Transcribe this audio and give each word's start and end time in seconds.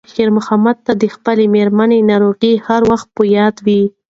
خیر 0.13 0.29
محمد 0.37 0.77
ته 0.85 0.93
د 1.01 1.03
خپلې 1.15 1.45
مېرمنې 1.55 1.99
ناروغي 2.09 2.53
هر 2.67 2.81
وخت 2.91 3.07
په 3.17 3.23
یاد 3.37 3.55
وه. 3.65 3.81